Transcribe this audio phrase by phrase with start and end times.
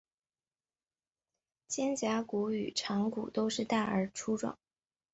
[1.67, 4.57] 肩胛骨与肠骨都是大而粗壮。